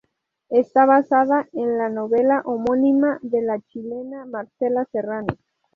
Está 0.49 0.87
basada 0.87 1.47
en 1.53 1.77
la 1.77 1.87
novela 1.87 2.41
homónima 2.45 3.19
de 3.21 3.43
la 3.43 3.59
chilena 3.61 4.25
Marcela 4.25 4.85
Serrano. 4.91 5.27